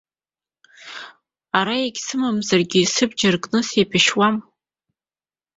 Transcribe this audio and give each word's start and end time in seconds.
Ара 1.59 1.75
егьсымамзаргьы, 1.85 2.81
сабџьар 2.93 3.35
кны 3.43 3.59
сеибашьуам! 3.67 4.35